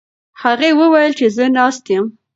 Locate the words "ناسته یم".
1.57-2.05